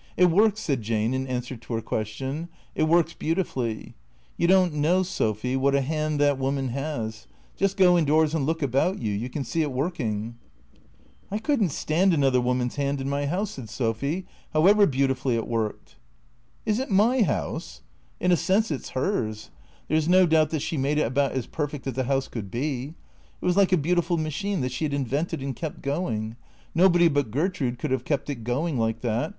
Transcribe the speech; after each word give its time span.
"It 0.16 0.24
works," 0.28 0.60
said 0.60 0.82
Jane 0.82 1.14
in 1.14 1.28
answer 1.28 1.56
to 1.56 1.74
her 1.74 1.80
question;" 1.80 2.48
it 2.74 2.88
works 2.88 3.14
beautifully. 3.14 3.94
You 4.36 4.48
don't 4.48 4.74
know, 4.74 5.04
Sophy, 5.04 5.54
what 5.54 5.76
a 5.76 5.82
hand 5.82 6.18
that 6.18 6.36
woman 6.36 6.70
has. 6.70 7.28
Just 7.54 7.76
go 7.76 7.96
indoors 7.96 8.34
and 8.34 8.44
look 8.44 8.60
about 8.60 9.00
you. 9.00 9.12
You 9.12 9.28
can 9.30 9.44
see 9.44 9.62
it 9.62 9.70
working."" 9.70 10.34
I 11.30 11.38
could 11.38 11.62
n't 11.62 11.70
stand 11.70 12.12
another 12.12 12.40
woman's 12.40 12.74
hand 12.74 13.00
in 13.00 13.08
my 13.08 13.26
house," 13.26 13.52
said 13.52 13.70
Sophy," 13.70 14.26
however 14.52 14.84
beautifully 14.84 15.36
it 15.36 15.46
worked."" 15.46 15.94
Is 16.66 16.80
it 16.80 16.90
my 16.90 17.22
house? 17.22 17.82
In 18.18 18.32
a 18.32 18.36
sense 18.36 18.72
it 18.72 18.82
's 18.84 18.88
hers. 18.88 19.52
There 19.86 19.96
's 20.00 20.08
no 20.08 20.26
doubt 20.26 20.50
that 20.50 20.60
she 20.60 20.76
made 20.76 20.98
it 20.98 21.06
about 21.06 21.30
as 21.30 21.46
perfect 21.46 21.86
as 21.86 21.96
a 21.96 22.02
house 22.02 22.26
could 22.26 22.50
be. 22.50 22.94
It 23.40 23.44
was 23.44 23.56
like 23.56 23.70
a 23.70 23.76
beautiful 23.76 24.18
machine 24.18 24.60
that 24.62 24.72
she 24.72 24.84
had 24.84 24.92
invented 24.92 25.40
and 25.40 25.54
kept 25.54 25.82
going. 25.82 26.34
Nobody 26.74 27.06
but 27.06 27.30
Gertrude 27.30 27.78
could 27.78 27.92
have 27.92 28.04
kept 28.04 28.28
it 28.28 28.42
going 28.42 28.76
like 28.76 29.02
that. 29.02 29.34